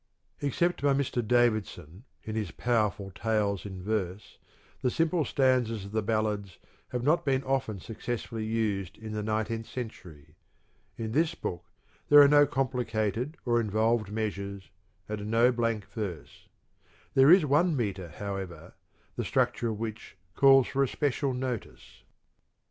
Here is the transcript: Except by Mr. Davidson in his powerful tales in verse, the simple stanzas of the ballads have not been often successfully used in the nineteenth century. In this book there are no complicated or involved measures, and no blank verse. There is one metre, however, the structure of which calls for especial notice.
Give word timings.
Except 0.41 0.81
by 0.81 0.95
Mr. 0.95 1.21
Davidson 1.23 2.05
in 2.23 2.33
his 2.35 2.49
powerful 2.49 3.11
tales 3.13 3.67
in 3.67 3.83
verse, 3.83 4.39
the 4.81 4.89
simple 4.89 5.23
stanzas 5.25 5.85
of 5.85 5.91
the 5.91 6.01
ballads 6.01 6.57
have 6.89 7.03
not 7.03 7.23
been 7.23 7.43
often 7.43 7.79
successfully 7.79 8.43
used 8.43 8.97
in 8.97 9.11
the 9.11 9.21
nineteenth 9.21 9.67
century. 9.67 10.33
In 10.97 11.11
this 11.11 11.35
book 11.35 11.65
there 12.09 12.19
are 12.19 12.27
no 12.27 12.47
complicated 12.47 13.37
or 13.45 13.61
involved 13.61 14.11
measures, 14.11 14.71
and 15.07 15.29
no 15.29 15.51
blank 15.51 15.85
verse. 15.85 16.47
There 17.13 17.29
is 17.29 17.45
one 17.45 17.77
metre, 17.77 18.09
however, 18.09 18.73
the 19.15 19.23
structure 19.23 19.69
of 19.69 19.77
which 19.77 20.17
calls 20.35 20.65
for 20.65 20.81
especial 20.81 21.35
notice. 21.35 22.01